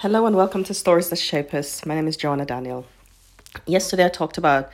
Hello 0.00 0.26
and 0.26 0.36
welcome 0.36 0.62
to 0.64 0.74
Stories 0.74 1.08
That 1.08 1.16
Shape 1.16 1.54
Us. 1.54 1.86
My 1.86 1.94
name 1.94 2.06
is 2.06 2.18
Joanna 2.18 2.44
Daniel. 2.44 2.84
Yesterday 3.64 4.04
I 4.04 4.10
talked 4.10 4.36
about 4.36 4.70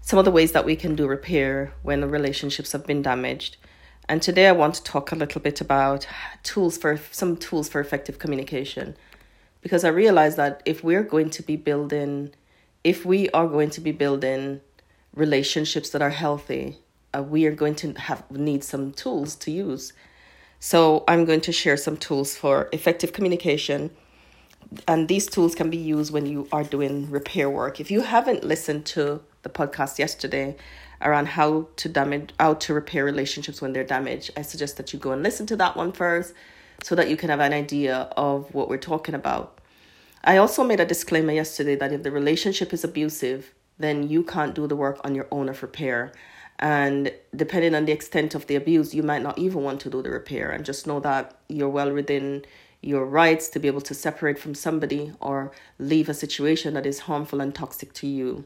some 0.00 0.18
of 0.18 0.24
the 0.24 0.30
ways 0.30 0.52
that 0.52 0.64
we 0.64 0.74
can 0.74 0.94
do 0.94 1.06
repair 1.06 1.74
when 1.82 2.02
relationships 2.10 2.72
have 2.72 2.86
been 2.86 3.02
damaged. 3.02 3.58
And 4.08 4.22
today 4.22 4.46
I 4.48 4.52
want 4.52 4.76
to 4.76 4.82
talk 4.82 5.12
a 5.12 5.16
little 5.16 5.42
bit 5.42 5.60
about 5.60 6.06
tools 6.42 6.78
for 6.78 6.98
some 7.10 7.36
tools 7.36 7.68
for 7.68 7.78
effective 7.78 8.18
communication. 8.18 8.96
Because 9.60 9.84
I 9.84 9.88
realize 9.88 10.36
that 10.36 10.62
if 10.64 10.82
we're 10.82 11.02
going 11.02 11.28
to 11.28 11.42
be 11.42 11.56
building 11.56 12.32
if 12.84 13.04
we 13.04 13.28
are 13.30 13.46
going 13.46 13.68
to 13.68 13.82
be 13.82 13.92
building 13.92 14.62
relationships 15.14 15.90
that 15.90 16.00
are 16.00 16.08
healthy, 16.08 16.78
uh, 17.14 17.22
we 17.22 17.44
are 17.44 17.54
going 17.54 17.74
to 17.74 17.92
have 17.92 18.30
need 18.30 18.64
some 18.64 18.92
tools 18.92 19.36
to 19.36 19.50
use. 19.50 19.92
So 20.58 21.04
I'm 21.06 21.26
going 21.26 21.42
to 21.42 21.52
share 21.52 21.76
some 21.76 21.98
tools 21.98 22.34
for 22.34 22.70
effective 22.72 23.12
communication 23.12 23.90
and 24.86 25.08
these 25.08 25.26
tools 25.26 25.54
can 25.54 25.70
be 25.70 25.76
used 25.76 26.12
when 26.12 26.26
you 26.26 26.48
are 26.52 26.64
doing 26.64 27.10
repair 27.10 27.48
work. 27.48 27.80
If 27.80 27.90
you 27.90 28.02
haven't 28.02 28.44
listened 28.44 28.86
to 28.86 29.20
the 29.42 29.48
podcast 29.48 29.98
yesterday 29.98 30.56
around 31.00 31.28
how 31.28 31.68
to 31.76 31.88
damage 31.88 32.30
how 32.40 32.54
to 32.54 32.74
repair 32.74 33.04
relationships 33.04 33.60
when 33.60 33.72
they're 33.72 33.84
damaged, 33.84 34.30
I 34.36 34.42
suggest 34.42 34.76
that 34.76 34.92
you 34.92 34.98
go 34.98 35.12
and 35.12 35.22
listen 35.22 35.46
to 35.46 35.56
that 35.56 35.76
one 35.76 35.92
first 35.92 36.34
so 36.82 36.94
that 36.94 37.08
you 37.08 37.16
can 37.16 37.30
have 37.30 37.40
an 37.40 37.52
idea 37.52 38.08
of 38.16 38.52
what 38.54 38.68
we're 38.68 38.78
talking 38.78 39.14
about. 39.14 39.58
I 40.24 40.38
also 40.38 40.64
made 40.64 40.80
a 40.80 40.86
disclaimer 40.86 41.32
yesterday 41.32 41.76
that 41.76 41.92
if 41.92 42.02
the 42.02 42.10
relationship 42.10 42.72
is 42.72 42.84
abusive, 42.84 43.52
then 43.78 44.08
you 44.08 44.22
can't 44.22 44.54
do 44.54 44.66
the 44.66 44.76
work 44.76 45.00
on 45.04 45.14
your 45.14 45.26
own 45.30 45.48
of 45.48 45.62
repair. 45.62 46.12
And 46.58 47.12
depending 47.34 47.74
on 47.74 47.84
the 47.84 47.92
extent 47.92 48.34
of 48.34 48.46
the 48.46 48.54
abuse, 48.54 48.94
you 48.94 49.02
might 49.02 49.22
not 49.22 49.38
even 49.38 49.62
want 49.62 49.80
to 49.80 49.90
do 49.90 50.02
the 50.02 50.10
repair. 50.10 50.50
And 50.50 50.64
just 50.64 50.86
know 50.86 51.00
that 51.00 51.36
you're 51.48 51.68
well 51.68 51.92
within 51.92 52.44
your 52.84 53.04
rights 53.06 53.48
to 53.48 53.58
be 53.58 53.68
able 53.68 53.80
to 53.80 53.94
separate 53.94 54.38
from 54.38 54.54
somebody 54.54 55.12
or 55.20 55.52
leave 55.78 56.08
a 56.08 56.14
situation 56.14 56.74
that 56.74 56.86
is 56.86 57.00
harmful 57.00 57.40
and 57.40 57.54
toxic 57.54 57.92
to 57.94 58.06
you. 58.06 58.44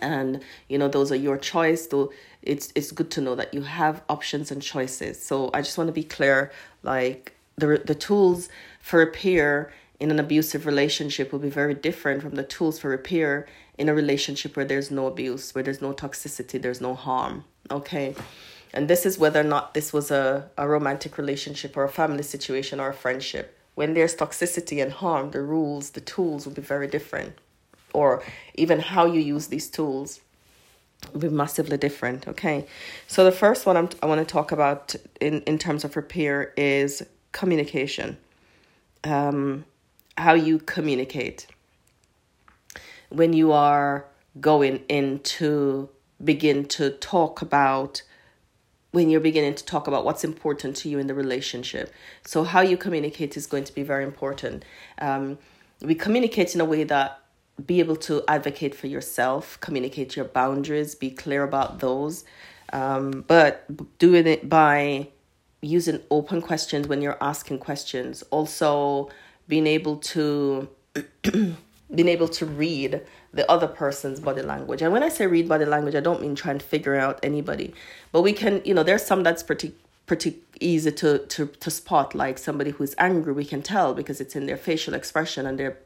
And 0.00 0.42
you 0.68 0.78
know 0.78 0.88
those 0.88 1.12
are 1.12 1.16
your 1.16 1.36
choice 1.36 1.86
though 1.86 2.10
it's 2.42 2.72
it's 2.74 2.90
good 2.90 3.10
to 3.12 3.20
know 3.20 3.34
that 3.34 3.52
you 3.52 3.62
have 3.62 4.02
options 4.08 4.50
and 4.50 4.62
choices. 4.62 5.22
So 5.22 5.50
i 5.52 5.60
just 5.60 5.76
want 5.76 5.88
to 5.88 5.92
be 5.92 6.04
clear 6.04 6.50
like 6.82 7.34
the 7.56 7.82
the 7.84 7.94
tools 7.94 8.48
for 8.80 8.98
repair 8.98 9.72
in 10.00 10.10
an 10.10 10.18
abusive 10.18 10.66
relationship 10.66 11.32
will 11.32 11.38
be 11.38 11.50
very 11.50 11.74
different 11.74 12.22
from 12.22 12.34
the 12.34 12.42
tools 12.42 12.78
for 12.78 12.88
repair 12.88 13.46
in 13.78 13.88
a 13.88 13.94
relationship 13.94 14.56
where 14.56 14.64
there's 14.64 14.90
no 14.90 15.06
abuse 15.06 15.54
where 15.54 15.62
there's 15.62 15.82
no 15.82 15.92
toxicity 15.92 16.60
there's 16.60 16.80
no 16.80 16.94
harm 16.94 17.44
okay 17.70 18.14
and 18.74 18.88
this 18.88 19.06
is 19.06 19.18
whether 19.18 19.40
or 19.40 19.44
not 19.44 19.72
this 19.72 19.92
was 19.92 20.10
a, 20.10 20.50
a 20.58 20.68
romantic 20.68 21.16
relationship 21.16 21.76
or 21.76 21.84
a 21.84 21.88
family 21.88 22.24
situation 22.24 22.80
or 22.80 22.88
a 22.88 22.92
friendship. 22.92 23.56
When 23.76 23.94
there's 23.94 24.16
toxicity 24.16 24.82
and 24.82 24.92
harm, 24.92 25.30
the 25.30 25.42
rules, 25.42 25.90
the 25.90 26.00
tools 26.00 26.44
will 26.44 26.54
be 26.54 26.60
very 26.60 26.88
different. 26.88 27.38
Or 27.92 28.24
even 28.56 28.80
how 28.80 29.06
you 29.06 29.20
use 29.20 29.46
these 29.46 29.68
tools 29.68 30.20
will 31.12 31.20
be 31.20 31.28
massively 31.28 31.76
different. 31.76 32.26
Okay. 32.26 32.66
So 33.06 33.24
the 33.24 33.30
first 33.30 33.64
one 33.64 33.76
I'm, 33.76 33.88
I 34.02 34.06
want 34.06 34.26
to 34.26 34.32
talk 34.32 34.50
about 34.50 34.96
in, 35.20 35.42
in 35.42 35.56
terms 35.56 35.84
of 35.84 35.94
repair 35.94 36.52
is 36.56 37.06
communication. 37.30 38.16
Um, 39.04 39.66
how 40.18 40.34
you 40.34 40.58
communicate 40.58 41.46
when 43.10 43.32
you 43.32 43.52
are 43.52 44.04
going 44.40 44.82
in 44.88 45.20
to 45.20 45.88
begin 46.22 46.64
to 46.64 46.90
talk 46.90 47.40
about 47.40 48.02
when 48.94 49.10
you're 49.10 49.20
beginning 49.20 49.56
to 49.56 49.64
talk 49.64 49.88
about 49.88 50.04
what's 50.04 50.22
important 50.22 50.76
to 50.76 50.88
you 50.88 51.00
in 51.00 51.08
the 51.08 51.14
relationship. 51.14 51.92
So, 52.24 52.44
how 52.44 52.60
you 52.60 52.76
communicate 52.76 53.36
is 53.36 53.46
going 53.46 53.64
to 53.64 53.74
be 53.74 53.82
very 53.82 54.04
important. 54.04 54.64
Um, 55.00 55.38
we 55.82 55.96
communicate 55.96 56.54
in 56.54 56.60
a 56.60 56.64
way 56.64 56.84
that 56.84 57.20
be 57.66 57.80
able 57.80 57.96
to 57.96 58.22
advocate 58.28 58.74
for 58.74 58.86
yourself, 58.86 59.58
communicate 59.60 60.14
your 60.14 60.24
boundaries, 60.24 60.94
be 60.94 61.10
clear 61.10 61.42
about 61.42 61.80
those, 61.80 62.24
um, 62.72 63.24
but 63.26 63.64
doing 63.98 64.26
it 64.28 64.48
by 64.48 65.08
using 65.60 66.00
open 66.10 66.40
questions 66.40 66.86
when 66.86 67.02
you're 67.02 67.18
asking 67.20 67.58
questions. 67.58 68.22
Also, 68.30 69.10
being 69.48 69.66
able 69.66 69.96
to 69.96 70.68
being 71.92 72.08
able 72.08 72.28
to 72.28 72.46
read 72.46 73.02
the 73.32 73.50
other 73.50 73.66
person's 73.66 74.20
body 74.20 74.42
language. 74.42 74.80
And 74.80 74.92
when 74.92 75.02
I 75.02 75.08
say 75.08 75.26
read 75.26 75.48
body 75.48 75.64
language, 75.64 75.94
I 75.94 76.00
don't 76.00 76.22
mean 76.22 76.34
try 76.34 76.52
and 76.52 76.62
figure 76.62 76.94
out 76.94 77.20
anybody, 77.22 77.74
but 78.12 78.22
we 78.22 78.32
can, 78.32 78.62
you 78.64 78.74
know, 78.74 78.82
there's 78.82 79.04
some 79.04 79.22
that's 79.22 79.42
pretty 79.42 79.74
pretty 80.06 80.36
easy 80.60 80.92
to 80.92 81.18
to 81.18 81.46
to 81.46 81.70
spot 81.70 82.14
like 82.14 82.36
somebody 82.38 82.70
who's 82.70 82.94
angry 82.98 83.32
we 83.32 83.44
can 83.44 83.62
tell 83.62 83.94
because 83.94 84.20
it's 84.20 84.36
in 84.36 84.46
their 84.46 84.56
facial 84.56 84.94
expression 84.94 85.46
and 85.46 85.58
their 85.58 85.78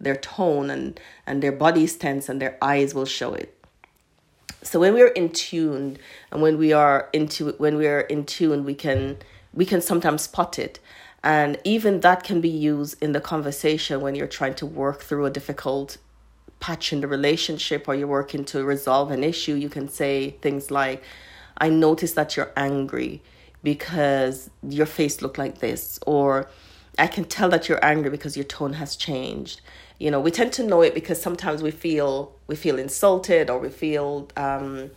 their 0.00 0.16
tone 0.16 0.70
and 0.70 0.98
and 1.26 1.42
their 1.42 1.52
body 1.52 1.86
tense 1.86 2.28
and 2.28 2.40
their 2.40 2.56
eyes 2.62 2.94
will 2.94 3.06
show 3.06 3.34
it. 3.34 3.56
So 4.62 4.80
when 4.80 4.94
we're 4.94 5.08
in 5.08 5.30
tune 5.30 5.98
and 6.30 6.42
when 6.42 6.58
we 6.58 6.72
are 6.72 7.08
into 7.12 7.52
when 7.52 7.76
we're 7.76 8.00
in 8.00 8.24
tune 8.24 8.64
we 8.64 8.74
can 8.74 9.18
we 9.52 9.64
can 9.64 9.80
sometimes 9.80 10.22
spot 10.22 10.58
it 10.58 10.78
and 11.22 11.58
even 11.64 12.00
that 12.00 12.24
can 12.24 12.40
be 12.40 12.48
used 12.48 13.02
in 13.02 13.12
the 13.12 13.20
conversation 13.20 14.00
when 14.00 14.14
you're 14.14 14.26
trying 14.26 14.54
to 14.54 14.66
work 14.66 15.02
through 15.02 15.26
a 15.26 15.30
difficult 15.30 15.98
patch 16.60 16.92
in 16.92 17.00
the 17.00 17.08
relationship 17.08 17.88
or 17.88 17.94
you're 17.94 18.06
working 18.06 18.44
to 18.44 18.64
resolve 18.64 19.10
an 19.10 19.24
issue. 19.24 19.54
You 19.54 19.68
can 19.68 19.88
say 19.88 20.30
things 20.42 20.70
like, 20.70 21.02
I 21.58 21.68
notice 21.68 22.12
that 22.12 22.36
you're 22.36 22.52
angry 22.56 23.22
because 23.62 24.50
your 24.62 24.86
face 24.86 25.20
looked 25.20 25.36
like 25.36 25.58
this, 25.58 25.98
or 26.06 26.48
I 26.98 27.06
can 27.06 27.24
tell 27.24 27.50
that 27.50 27.68
you're 27.68 27.84
angry 27.84 28.10
because 28.10 28.36
your 28.36 28.44
tone 28.44 28.74
has 28.74 28.96
changed. 28.96 29.60
You 29.98 30.10
know, 30.10 30.20
we 30.20 30.30
tend 30.30 30.52
to 30.54 30.62
know 30.62 30.80
it 30.80 30.94
because 30.94 31.20
sometimes 31.20 31.62
we 31.62 31.70
feel 31.70 32.32
we 32.46 32.56
feel 32.56 32.78
insulted 32.78 33.50
or 33.50 33.58
we 33.58 33.68
feel 33.68 34.28
um, 34.36 34.90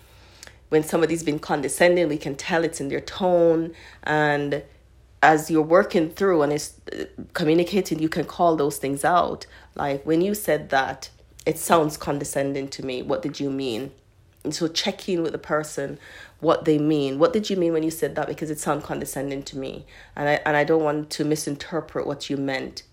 when 0.69 0.84
somebody's 0.84 1.23
been 1.23 1.40
condescending, 1.40 2.07
we 2.07 2.17
can 2.17 2.35
tell 2.35 2.63
it's 2.63 2.79
in 2.79 2.88
their 2.88 3.01
tone 3.01 3.73
and 4.03 4.63
as 5.23 5.50
you're 5.50 5.61
working 5.61 6.09
through 6.09 6.41
and 6.41 6.51
it's 6.51 6.75
uh, 6.91 7.06
communicating, 7.31 7.97
you 8.00 8.09
can 8.09 8.25
call 8.25 8.57
those 8.57 8.78
things 8.78 9.06
out. 9.06 9.45
Like 9.73 10.06
when 10.06 10.22
you 10.22 10.35
said 10.35 10.69
that, 10.69 11.09
it 11.45 11.57
sounds 11.57 11.95
condescending 11.95 12.67
to 12.69 12.85
me. 12.85 13.01
What 13.01 13.22
did 13.22 13.39
you 13.39 13.50
mean? 13.50 13.91
And 14.44 14.53
so 14.53 14.67
checking 14.67 15.23
with 15.23 15.31
the 15.31 15.38
person 15.38 15.97
what 16.41 16.66
they 16.66 16.78
mean. 16.78 17.19
What 17.19 17.31
did 17.31 17.50
you 17.50 17.56
mean 17.56 17.72
when 17.72 17.84
you 17.84 17.89
said 17.89 18.16
that? 18.16 18.28
Because 18.28 18.50
it 18.51 18.59
sounds 18.59 18.84
condescending 18.84 19.44
to 19.44 19.57
me, 19.57 19.85
and 20.17 20.28
I 20.28 20.34
and 20.45 20.57
I 20.57 20.66
don't 20.66 20.84
want 20.84 21.09
to 21.11 21.23
misinterpret 21.23 22.05
what 22.05 22.29
you 22.29 22.35
meant. 22.35 22.84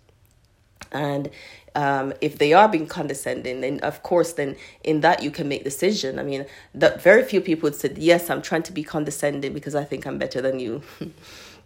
And 0.92 1.30
um, 1.74 2.12
if 2.20 2.38
they 2.38 2.52
are 2.52 2.68
being 2.68 2.86
condescending, 2.86 3.60
then 3.62 3.80
of 3.80 4.04
course, 4.04 4.34
then 4.34 4.54
in 4.84 5.00
that 5.00 5.24
you 5.24 5.32
can 5.32 5.48
make 5.48 5.64
decision. 5.64 6.20
I 6.20 6.22
mean, 6.22 6.46
that 6.74 7.02
very 7.02 7.24
few 7.24 7.40
people 7.40 7.66
would 7.66 7.74
say, 7.74 7.92
"Yes, 7.96 8.30
I'm 8.30 8.42
trying 8.42 8.62
to 8.64 8.72
be 8.72 8.84
condescending 8.84 9.52
because 9.52 9.74
I 9.74 9.82
think 9.82 10.06
I'm 10.06 10.18
better 10.18 10.40
than 10.40 10.60
you." 10.60 10.82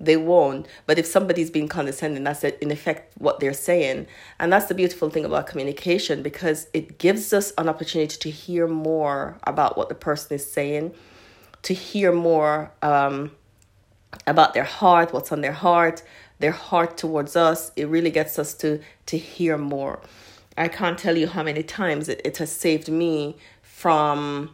they 0.00 0.16
won't. 0.16 0.66
But 0.86 0.98
if 0.98 1.06
somebody's 1.06 1.50
being 1.50 1.68
condescending, 1.68 2.24
that's 2.24 2.44
in 2.44 2.70
effect 2.70 3.16
what 3.18 3.40
they're 3.40 3.52
saying. 3.52 4.06
And 4.38 4.52
that's 4.52 4.66
the 4.66 4.74
beautiful 4.74 5.10
thing 5.10 5.24
about 5.24 5.46
communication 5.46 6.22
because 6.22 6.68
it 6.72 6.98
gives 6.98 7.32
us 7.32 7.52
an 7.58 7.68
opportunity 7.68 8.16
to 8.16 8.30
hear 8.30 8.66
more 8.66 9.38
about 9.44 9.76
what 9.76 9.88
the 9.88 9.94
person 9.94 10.34
is 10.34 10.50
saying, 10.50 10.94
to 11.62 11.74
hear 11.74 12.12
more 12.12 12.72
um, 12.82 13.30
about 14.26 14.54
their 14.54 14.64
heart, 14.64 15.12
what's 15.12 15.32
on 15.32 15.40
their 15.40 15.52
heart, 15.52 16.02
their 16.38 16.52
heart 16.52 16.96
towards 16.96 17.36
us. 17.36 17.72
It 17.76 17.88
really 17.88 18.10
gets 18.10 18.38
us 18.38 18.54
to 18.54 18.80
to 19.06 19.18
hear 19.18 19.56
more. 19.56 20.00
I 20.56 20.68
can't 20.68 20.98
tell 20.98 21.16
you 21.16 21.26
how 21.26 21.42
many 21.42 21.62
times 21.62 22.08
it, 22.08 22.20
it 22.24 22.36
has 22.38 22.50
saved 22.52 22.88
me 22.88 23.36
from 23.62 24.50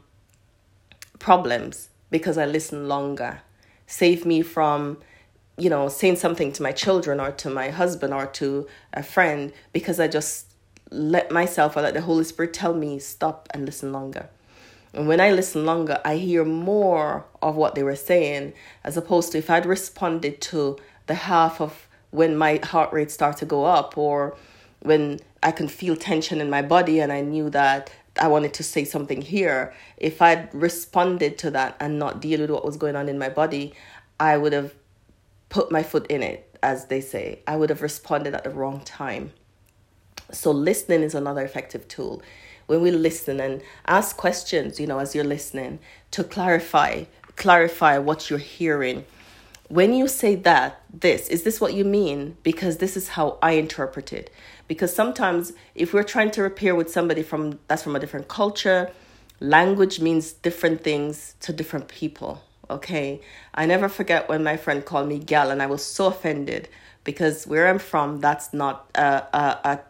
problems 1.19 1.91
because 2.11 2.39
I 2.39 2.47
listen 2.47 2.89
longer. 2.89 3.43
Save 3.87 4.25
me 4.25 4.43
from 4.43 4.99
you 5.61 5.69
know, 5.69 5.89
saying 5.89 6.17
something 6.17 6.53
to 6.53 6.63
my 6.63 6.73
children 6.73 7.21
or 7.21 7.31
to 7.33 7.51
my 7.51 7.69
husband 7.69 8.15
or 8.15 8.27
to 8.27 8.67
a 8.95 9.03
friend 9.03 9.53
because 9.75 10.01
I 10.01 10.09
just 10.09 10.47
let 10.91 11.31
myself 11.31 11.77
or 11.77 11.83
let 11.83 11.93
the 11.93 12.01
Holy 12.01 12.25
Spirit 12.25 12.55
tell 12.55 12.73
me 12.73 12.99
stop 12.99 13.47
and 13.53 13.67
listen 13.67 13.93
longer. 13.93 14.31
And 14.95 15.07
when 15.07 15.21
I 15.21 15.31
listen 15.33 15.67
longer, 15.67 16.01
I 16.03 16.17
hear 16.17 16.45
more 16.45 17.27
of 17.43 17.57
what 17.57 17.75
they 17.75 17.83
were 17.83 17.95
saying 17.95 18.55
as 18.83 18.97
opposed 18.97 19.33
to 19.33 19.39
if 19.39 19.51
I'd 19.51 19.67
responded 19.67 20.41
to 20.43 20.79
the 21.07 21.15
half 21.15 21.61
of 21.61 21.87
when 22.11 22.37
my 22.37 22.59
heart 22.65 22.93
rate 22.93 23.11
started 23.11 23.39
to 23.41 23.47
go 23.47 23.67
up 23.67 23.99
or 23.99 24.37
when 24.81 25.21
I 25.43 25.53
can 25.53 25.69
feel 25.69 25.95
tension 25.95 26.41
in 26.41 26.49
my 26.49 26.63
body 26.63 27.01
and 27.01 27.13
I 27.13 27.21
knew 27.21 27.51
that 27.51 27.93
I 28.19 28.29
wanted 28.29 28.55
to 28.55 28.65
say 28.65 28.85
something 28.85 29.21
here. 29.21 29.75
If 29.99 30.23
I'd 30.23 30.53
responded 30.55 31.37
to 31.39 31.51
that 31.53 31.77
and 31.79 31.99
not 31.99 32.21
deal 32.21 32.41
with 32.41 32.51
what 32.51 32.65
was 32.65 32.79
going 32.79 32.97
on 32.97 33.09
in 33.09 33.19
my 33.19 33.29
body, 33.29 33.75
I 34.19 34.37
would 34.37 34.53
have 34.53 34.75
put 35.51 35.71
my 35.71 35.83
foot 35.83 36.07
in 36.07 36.23
it, 36.23 36.57
as 36.63 36.87
they 36.87 37.03
say. 37.03 37.41
I 37.47 37.57
would 37.57 37.69
have 37.69 37.83
responded 37.83 38.35
at 38.35 38.45
the 38.45 38.51
wrong 38.51 38.81
time. 38.81 39.33
So, 40.33 40.51
listening 40.51 41.03
is 41.03 41.15
another 41.15 41.43
effective 41.43 41.87
tool. 41.89 42.23
When 42.67 42.81
we 42.81 42.93
listen 42.93 43.41
and 43.41 43.63
ask 43.87 44.17
questions, 44.17 44.81
you 44.81 44.87
know, 44.87 45.01
as 45.01 45.15
you're 45.15 45.25
listening 45.25 45.81
to 46.13 46.25
clarify, 46.25 47.05
clarify 47.37 47.99
what 47.99 48.31
you're 48.31 48.39
hearing. 48.39 49.05
when 49.69 49.95
you 49.95 50.09
say 50.09 50.35
that, 50.35 50.81
this, 50.93 51.29
is 51.29 51.45
this 51.45 51.61
what 51.61 51.75
you 51.75 51.85
mean? 51.85 52.37
Because 52.43 52.79
this 52.79 52.97
is 52.97 53.09
how 53.11 53.39
I 53.41 53.53
interpret 53.53 54.13
it. 54.13 54.29
Because 54.67 54.93
sometimes 54.93 55.53
if 55.77 55.93
we're 55.95 56.03
trying 56.03 56.33
to 56.33 56.43
repair 56.43 56.75
with 56.75 56.91
somebody 56.91 57.23
from 57.23 57.61
that's 57.69 57.83
from 57.85 57.95
a 57.95 58.01
different 58.01 58.27
culture, 58.29 58.91
language 59.39 60.01
means 60.01 60.33
different 60.33 60.83
things 60.83 61.35
to 61.41 61.53
different 61.53 61.87
people. 61.89 62.43
Okay. 62.71 63.21
I 63.53 63.67
never 63.67 63.89
forget 63.89 64.29
when 64.29 64.45
my 64.45 64.57
friend 64.57 64.85
called 64.85 65.09
me 65.09 65.19
gal 65.19 65.51
and 65.51 65.61
I 65.61 65.67
was 65.67 65.85
so 65.85 66.07
offended 66.07 66.69
because 67.03 67.47
where 67.47 67.69
I'm 67.69 67.81
from, 67.81 68.21
that's 68.21 68.55
not 68.55 68.89
a, 68.95 69.27
a, 69.33 69.59
a 69.65 69.81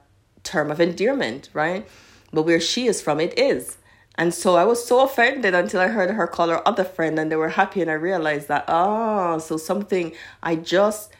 term 0.44 0.70
of 0.70 0.80
endearment, 0.80 1.50
right? 1.52 1.86
But 2.32 2.42
where 2.42 2.60
she 2.60 2.86
is 2.86 3.02
from, 3.02 3.20
it 3.20 3.38
is. 3.38 3.76
And 4.14 4.32
so 4.32 4.56
I 4.56 4.64
was 4.64 4.84
so 4.84 5.02
offended 5.02 5.54
until 5.54 5.80
I 5.80 5.88
heard 5.88 6.10
her 6.10 6.26
call 6.26 6.48
her 6.48 6.66
other 6.66 6.84
friend 6.84 7.18
and 7.18 7.30
they 7.30 7.36
were 7.36 7.50
happy. 7.50 7.82
And 7.82 7.90
I 7.90 7.94
realized 7.94 8.48
that, 8.48 8.64
oh, 8.66 9.38
so 9.38 9.56
something, 9.58 10.12
I 10.42 10.56
just 10.56 11.12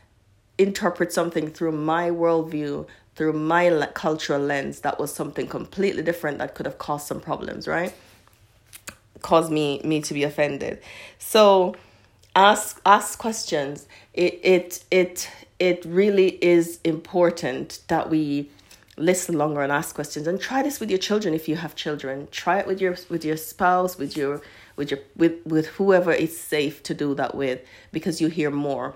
interpret 0.58 1.12
something 1.12 1.50
through 1.50 1.72
my 1.72 2.10
worldview, 2.10 2.86
through 3.16 3.32
my 3.34 3.86
cultural 3.94 4.40
lens, 4.40 4.80
that 4.80 4.98
was 4.98 5.12
something 5.12 5.46
completely 5.46 6.02
different 6.02 6.38
that 6.38 6.54
could 6.54 6.66
have 6.66 6.78
caused 6.78 7.06
some 7.06 7.20
problems, 7.20 7.68
right? 7.68 7.92
Caused 9.22 9.50
me 9.50 9.80
me 9.84 10.00
to 10.02 10.14
be 10.14 10.24
offended. 10.24 10.80
So 11.18 11.74
ask 12.34 12.80
ask 12.86 13.18
questions. 13.18 13.86
It 14.14 14.40
it 14.42 14.84
it 14.90 15.30
it 15.58 15.84
really 15.84 16.42
is 16.42 16.80
important 16.84 17.80
that 17.88 18.08
we 18.10 18.50
listen 18.96 19.36
longer 19.36 19.62
and 19.62 19.72
ask 19.72 19.94
questions. 19.94 20.26
And 20.26 20.40
try 20.40 20.62
this 20.62 20.78
with 20.78 20.90
your 20.90 20.98
children 20.98 21.34
if 21.34 21.48
you 21.48 21.56
have 21.56 21.74
children. 21.74 22.28
Try 22.30 22.58
it 22.58 22.66
with 22.66 22.80
your 22.80 22.96
with 23.08 23.24
your 23.24 23.36
spouse 23.36 23.98
with 23.98 24.16
your 24.16 24.42
with 24.76 24.90
your 24.90 25.00
with 25.16 25.34
with 25.44 25.66
whoever 25.66 26.12
is 26.12 26.38
safe 26.38 26.82
to 26.84 26.94
do 26.94 27.14
that 27.14 27.34
with 27.34 27.60
because 27.92 28.20
you 28.20 28.28
hear 28.28 28.50
more. 28.50 28.94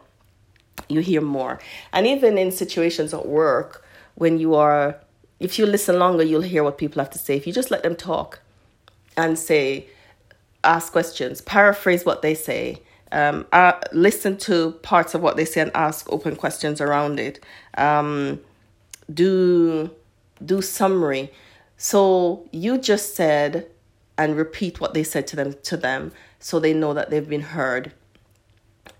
You 0.89 1.01
hear 1.01 1.21
more. 1.21 1.61
And 1.93 2.07
even 2.07 2.37
in 2.39 2.51
situations 2.51 3.15
at 3.15 3.27
work 3.27 3.85
when 4.15 4.39
you 4.39 4.55
are 4.55 4.97
if 5.41 5.59
you 5.59 5.67
listen 5.67 5.99
longer 5.99 6.23
you'll 6.23 6.43
hear 6.43 6.63
what 6.63 6.79
people 6.79 7.03
have 7.03 7.11
to 7.11 7.19
say. 7.19 7.37
If 7.37 7.47
you 7.47 7.53
just 7.53 7.71
let 7.71 7.83
them 7.83 7.97
talk 7.97 8.41
and 9.17 9.39
say 9.39 9.87
ask 10.65 10.93
questions 10.93 11.41
paraphrase 11.41 12.05
what 12.05 12.23
they 12.23 12.35
say 12.35 12.81
um, 13.13 13.47
uh, 13.53 13.75
listen 13.93 14.37
to 14.39 14.73
parts 14.83 15.15
of 15.15 15.23
what 15.23 15.37
they 15.37 15.45
say 15.45 15.61
and 15.61 15.71
ask 15.75 16.11
open 16.13 16.35
questions 16.35 16.81
around 16.81 17.21
it 17.21 17.45
um, 17.77 18.41
do 19.13 19.91
do 20.45 20.63
summary. 20.63 21.33
So 21.77 22.49
you 22.53 22.79
just 22.79 23.15
said 23.15 23.69
and 24.17 24.37
repeat 24.37 24.81
what 24.81 24.95
they 24.95 25.03
said 25.03 25.27
to 25.29 25.37
them 25.37 25.55
to 25.65 25.77
them 25.77 26.13
so 26.39 26.59
they 26.59 26.73
know 26.73 26.95
that 26.95 27.11
they've 27.11 27.29
been 27.29 27.41
heard. 27.41 27.93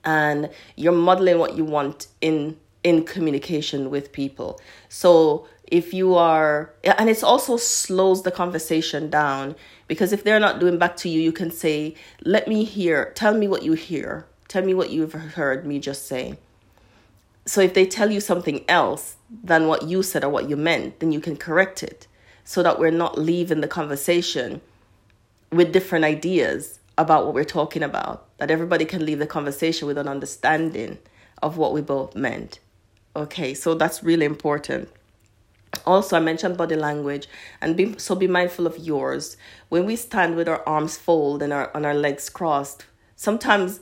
And 0.05 0.51
you're 0.77 0.93
modeling 0.93 1.39
what 1.39 1.57
you 1.57 1.65
want 1.65 2.09
in 2.21 2.57
in 2.83 3.05
communication 3.05 3.91
with 3.91 4.13
people. 4.13 4.61
So 4.89 5.47
if 5.75 5.93
you 5.93 6.15
are 6.15 6.73
and 6.85 7.11
it 7.11 7.25
also 7.25 7.57
slows 7.57 8.23
the 8.23 8.31
conversation 8.31 9.11
down 9.11 9.57
because 9.89 10.13
if 10.13 10.23
they're 10.23 10.39
not 10.39 10.61
doing 10.61 10.79
back 10.79 10.97
to 10.99 11.09
you, 11.09 11.21
you 11.21 11.33
can 11.33 11.51
say, 11.51 11.97
"Let 12.23 12.47
me 12.47 12.63
hear. 12.63 13.13
Tell 13.17 13.35
me 13.35 13.49
what 13.49 13.65
you 13.65 13.73
hear. 13.73 14.25
Tell 14.47 14.65
me 14.65 14.73
what 14.73 14.91
you've 14.91 15.13
heard 15.13 15.67
me 15.67 15.81
just 15.81 16.07
say." 16.07 16.39
So 17.45 17.61
if 17.61 17.75
they 17.75 17.87
tell 17.87 18.13
you 18.13 18.21
something 18.21 18.65
else 18.69 19.17
than 19.43 19.67
what 19.67 19.83
you 19.83 20.05
said 20.05 20.23
or 20.23 20.31
what 20.31 20.49
you 20.49 20.57
meant, 20.57 21.01
then 21.01 21.11
you 21.11 21.21
can 21.21 21.37
correct 21.37 21.83
it 21.83 22.07
so 22.45 22.63
that 22.63 22.79
we're 22.79 23.03
not 23.05 23.19
leaving 23.19 23.61
the 23.61 23.75
conversation 23.81 24.61
with 25.51 25.73
different 25.73 26.05
ideas 26.05 26.79
about 26.97 27.25
what 27.25 27.35
we're 27.35 27.45
talking 27.59 27.83
about, 27.83 28.27
that 28.39 28.51
everybody 28.51 28.85
can 28.85 29.05
leave 29.05 29.19
the 29.19 29.27
conversation 29.27 29.89
with 29.89 29.99
an 29.99 30.07
understanding 30.07 30.99
of 31.43 31.57
what 31.57 31.73
we 31.73 31.81
both 31.81 32.15
meant. 32.15 32.61
Okay, 33.17 33.55
so 33.55 33.75
that's 33.75 34.05
really 34.05 34.25
important. 34.25 34.89
Also, 35.87 36.17
I 36.17 36.21
mentioned 36.21 36.57
body 36.57 36.77
language 36.77 37.29
and 37.61 37.77
be 37.77 37.99
so 37.99 38.15
be 38.15 38.27
mindful 38.27 38.67
of 38.67 38.79
yours. 38.79 39.37
When 39.69 39.85
we 39.87 39.97
stand 39.97 40.37
with 40.37 40.49
our 40.49 40.63
arms 40.67 40.97
folded 40.97 41.45
and 41.45 41.53
our 41.53 41.71
on 41.75 41.85
our 41.85 41.95
legs 41.95 42.29
crossed, 42.29 42.87
sometimes 43.17 43.81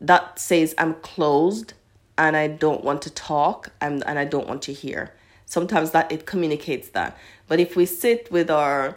that 0.00 0.38
says 0.38 0.74
I'm 0.78 0.94
closed 0.94 1.74
and 2.16 2.36
I 2.36 2.48
don't 2.48 2.84
want 2.84 3.02
to 3.02 3.10
talk 3.10 3.70
and, 3.80 4.04
and 4.06 4.18
I 4.18 4.24
don't 4.24 4.46
want 4.46 4.62
to 4.62 4.72
hear. 4.72 5.12
Sometimes 5.46 5.90
that 5.90 6.10
it 6.10 6.26
communicates 6.26 6.88
that. 6.90 7.16
But 7.48 7.60
if 7.60 7.76
we 7.76 7.86
sit 7.86 8.30
with 8.30 8.50
our 8.50 8.96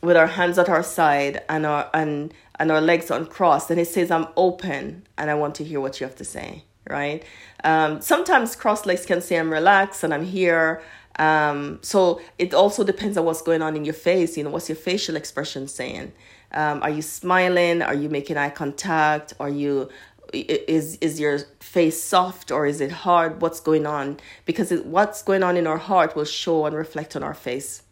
with 0.00 0.16
our 0.16 0.26
hands 0.26 0.58
at 0.58 0.68
our 0.68 0.82
side 0.82 1.42
and 1.48 1.64
our 1.64 1.88
and 1.94 2.32
and 2.58 2.70
our 2.70 2.80
legs 2.80 3.10
uncrossed, 3.10 3.68
then 3.68 3.78
it 3.78 3.88
says 3.88 4.10
I'm 4.10 4.26
open 4.36 5.06
and 5.18 5.30
I 5.30 5.34
want 5.34 5.54
to 5.56 5.64
hear 5.64 5.80
what 5.80 6.00
you 6.00 6.06
have 6.06 6.16
to 6.16 6.24
say. 6.24 6.64
Right? 6.88 7.22
Um, 7.62 8.00
sometimes 8.00 8.56
crossed 8.56 8.86
legs 8.86 9.06
can 9.06 9.20
say 9.20 9.36
I'm 9.36 9.52
relaxed 9.52 10.02
and 10.02 10.12
I'm 10.12 10.24
here. 10.24 10.82
Um, 11.18 11.78
so 11.82 12.20
it 12.38 12.54
also 12.54 12.84
depends 12.84 13.16
on 13.18 13.24
what's 13.24 13.42
going 13.42 13.62
on 13.62 13.76
in 13.76 13.84
your 13.84 13.94
face. 13.94 14.36
You 14.36 14.44
know, 14.44 14.50
what's 14.50 14.68
your 14.68 14.76
facial 14.76 15.16
expression 15.16 15.68
saying? 15.68 16.12
Um, 16.52 16.82
are 16.82 16.90
you 16.90 17.02
smiling? 17.02 17.82
Are 17.82 17.94
you 17.94 18.08
making 18.08 18.36
eye 18.36 18.50
contact? 18.50 19.34
Are 19.40 19.48
you 19.48 19.88
is 20.32 20.96
is 20.96 21.20
your 21.20 21.38
face 21.60 22.02
soft 22.02 22.50
or 22.50 22.66
is 22.66 22.80
it 22.80 22.90
hard 22.90 23.40
what's 23.42 23.60
going 23.60 23.86
on 23.86 24.18
because 24.46 24.72
it, 24.72 24.86
what's 24.86 25.22
going 25.22 25.42
on 25.42 25.56
in 25.56 25.66
our 25.66 25.76
heart 25.76 26.16
will 26.16 26.24
show 26.24 26.64
and 26.66 26.74
reflect 26.74 27.14
on 27.14 27.22
our 27.22 27.34
face 27.34 27.82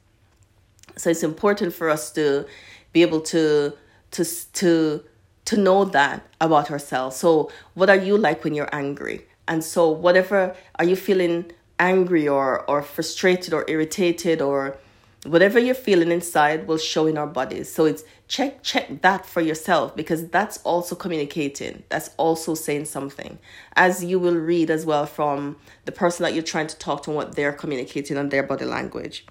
so 0.97 1.11
it's 1.11 1.23
important 1.23 1.75
for 1.75 1.91
us 1.91 2.11
to 2.11 2.47
be 2.93 3.03
able 3.03 3.21
to 3.21 3.73
to 4.11 4.25
to 4.53 5.05
to 5.45 5.57
know 5.57 5.85
that 5.85 6.27
about 6.41 6.71
ourselves 6.71 7.17
so 7.17 7.51
what 7.75 7.91
are 7.91 7.97
you 7.97 8.17
like 8.17 8.43
when 8.43 8.55
you're 8.55 8.75
angry 8.75 9.27
and 9.47 9.63
so 9.63 9.91
whatever 9.91 10.57
are 10.77 10.85
you 10.85 10.97
feeling 10.97 11.51
angry 11.81 12.29
or 12.29 12.61
or 12.71 12.83
frustrated 12.83 13.53
or 13.53 13.65
irritated 13.67 14.41
or 14.41 14.77
whatever 15.25 15.59
you're 15.59 15.75
feeling 15.75 16.11
inside 16.11 16.67
will 16.67 16.79
show 16.79 17.07
in 17.07 17.19
our 17.19 17.27
bodies. 17.27 17.73
So 17.73 17.85
it's 17.87 18.05
check 18.29 18.63
check 18.63 19.03
that 19.03 19.27
for 19.27 19.41
yourself 19.41 19.97
because 19.97 20.29
that's 20.29 20.59
also 20.59 20.95
communicating. 20.95 21.83
That's 21.89 22.11
also 22.17 22.55
saying 22.55 22.85
something. 22.85 23.39
As 23.75 24.05
you 24.05 24.19
will 24.19 24.37
read 24.37 24.71
as 24.71 24.87
well 24.87 25.07
from 25.07 25.57
the 25.87 25.93
person 25.93 26.23
that 26.23 26.35
you're 26.35 26.43
trying 26.43 26.69
to 26.69 26.79
talk 26.79 27.03
to 27.05 27.11
and 27.11 27.17
what 27.17 27.35
they're 27.35 27.53
communicating 27.53 28.17
on 28.17 28.29
their 28.29 28.43
body 28.43 28.65
language. 28.65 29.27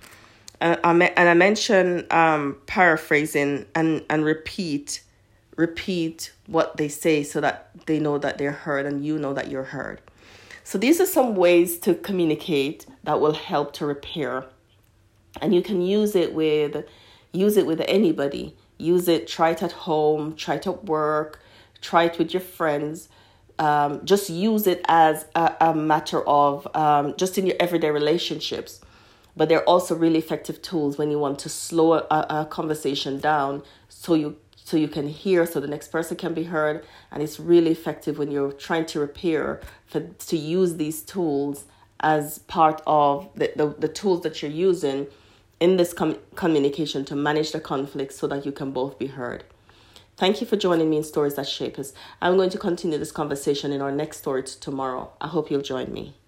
Uh, 0.62 0.76
I 0.84 0.92
and 0.92 1.30
i 1.30 1.34
mentioned 1.34 2.12
um, 2.12 2.58
paraphrasing 2.66 3.66
and 3.76 4.04
and 4.10 4.26
repeat 4.26 5.02
repeat 5.56 6.34
what 6.48 6.76
they 6.76 6.90
say 6.90 7.24
so 7.24 7.40
that 7.40 7.70
they 7.86 7.98
know 7.98 8.18
that 8.18 8.38
they're 8.38 8.52
heard 8.52 8.86
and 8.86 9.06
you 9.06 9.18
know 9.18 9.34
that 9.34 9.50
you're 9.50 9.64
heard 9.64 10.02
so 10.70 10.78
these 10.78 11.02
are 11.02 11.08
some 11.08 11.36
ways 11.36 11.80
to 11.80 11.96
communicate 11.96 12.86
that 13.04 13.20
will 13.20 13.34
help 13.34 13.74
to 13.74 13.88
repair. 13.88 14.46
And 15.42 15.56
you 15.56 15.64
can 15.64 15.82
use 15.82 16.16
it 16.16 16.36
with 16.36 16.86
use 17.34 17.58
it 17.58 17.66
with 17.66 17.82
anybody. 17.88 18.56
Use 18.78 19.08
it 19.08 19.28
try 19.28 19.50
it 19.50 19.64
at 19.64 19.72
home 19.72 20.36
try 20.36 20.58
it 20.58 20.68
at 20.68 20.86
work 20.86 21.40
try 21.82 22.04
it 22.04 22.20
with 22.20 22.36
your 22.36 22.42
friends. 22.42 23.10
Um, 23.58 24.06
just 24.06 24.30
use 24.30 24.68
it 24.68 24.86
as 24.88 25.26
a, 25.34 25.56
a 25.60 25.74
matter 25.74 26.22
of 26.28 26.68
um, 26.76 27.16
just 27.18 27.40
in 27.40 27.48
your 27.48 27.56
everyday 27.60 27.90
relationships. 27.90 28.80
But 29.36 29.50
they're 29.50 29.68
also 29.68 29.96
really 29.96 30.20
effective 30.20 30.62
tools 30.62 31.00
when 31.00 31.10
you 31.10 31.18
want 31.18 31.40
to 31.40 31.50
slow 31.50 31.94
a, 31.94 32.06
a 32.30 32.48
conversation 32.48 33.18
down 33.18 33.64
so 33.88 34.14
you 34.14 34.38
so 34.70 34.78
you 34.78 34.88
can 34.88 35.08
hear 35.08 35.48
so 35.48 35.60
the 35.60 35.68
next 35.68 35.88
person 35.88 36.16
can 36.16 36.36
be 36.36 36.44
heard 36.44 36.86
and 37.12 37.24
it's 37.24 37.40
really 37.40 37.72
effective 37.72 38.20
when 38.20 38.30
you're 38.30 38.52
trying 38.52 38.86
to 38.86 39.00
repair 39.00 39.60
for 39.88 40.02
to 40.02 40.38
use 40.38 40.76
these 40.76 41.02
tools 41.02 41.66
as 42.02 42.38
part 42.40 42.80
of 42.86 43.28
the, 43.34 43.52
the, 43.56 43.68
the 43.80 43.88
tools 43.88 44.22
that 44.22 44.44
you're 44.44 44.52
using 44.52 45.08
in 45.60 45.78
this 45.78 45.92
com- 45.92 46.20
communication 46.36 47.04
to 47.04 47.16
manage 47.16 47.52
the 47.52 47.60
conflict 47.60 48.14
so 48.14 48.28
that 48.28 48.46
you 48.46 48.52
can 48.52 48.72
both 48.72 49.00
be 49.00 49.08
heard. 49.08 49.44
Thank 50.18 50.40
you 50.40 50.46
for 50.46 50.56
joining 50.56 50.88
me 50.88 50.98
in 50.98 51.04
Stories 51.04 51.34
That 51.34 51.48
Shape 51.48 51.80
Us. 51.80 51.92
I'm 52.22 52.38
going 52.38 52.52
to 52.52 52.60
continue 52.60 53.00
this 53.00 53.12
conversation 53.12 53.72
in 53.72 53.82
our 53.82 53.92
next 53.92 54.20
story 54.20 54.44
tomorrow. 54.44 55.12
I 55.20 55.30
hope 55.30 55.50
you'll 55.50 55.62
join 55.62 55.92
me. 55.92 56.19